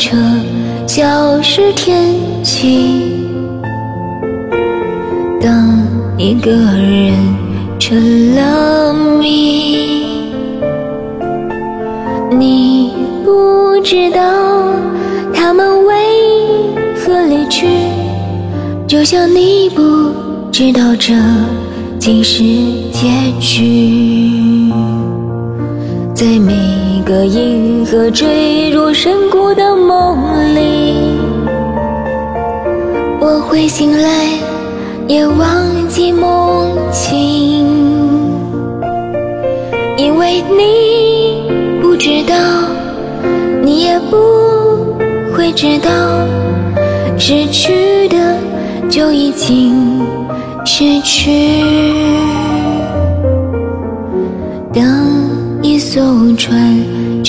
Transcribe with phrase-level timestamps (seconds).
[0.00, 0.16] 辆车
[0.86, 3.12] 消失天际，
[5.40, 7.14] 当一个人
[7.78, 9.76] 成了谜，
[12.38, 12.92] 你
[13.24, 14.22] 不知道
[15.34, 15.94] 他们为
[16.96, 17.66] 何离去，
[18.86, 19.82] 就像你不
[20.50, 21.12] 知道这
[21.98, 22.42] 竟是
[22.90, 24.49] 结局，
[27.10, 31.18] 个银河坠入深谷的梦里，
[33.20, 34.08] 我会醒来，
[35.08, 37.66] 也忘记梦境，
[39.98, 41.50] 因为你
[41.82, 42.36] 不知道，
[43.60, 44.94] 你也不
[45.34, 45.90] 会知道，
[47.18, 48.36] 失去的
[48.88, 50.00] 就已经
[50.64, 51.64] 失去。
[54.72, 54.84] 当
[55.60, 56.00] 一艘
[56.38, 56.56] 船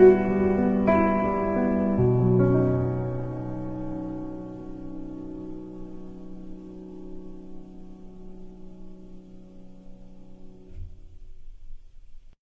[0.00, 0.39] Thank you.